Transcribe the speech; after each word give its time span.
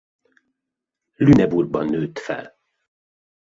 Lüneburgban 1.17 1.85
nőtt 1.85 2.19
fel. 2.19 2.55